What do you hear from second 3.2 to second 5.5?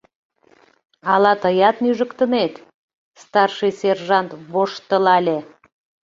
старший сержант воштылале.